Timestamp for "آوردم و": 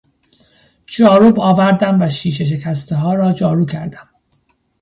1.39-2.09